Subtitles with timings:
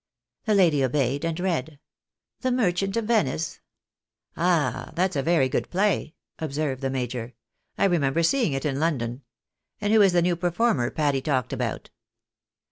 [0.45, 1.77] The lady obeyed, and read,"
[2.41, 3.59] The Merchant of Venice."
[4.35, 4.91] "Ah!
[4.95, 7.35] that's a very good play," observed the major;
[7.77, 9.21] "I remember seeing it in London.
[9.79, 11.91] And who is the new performer Patty talked about